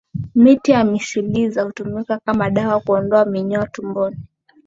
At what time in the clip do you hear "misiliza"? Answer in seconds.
0.83-1.61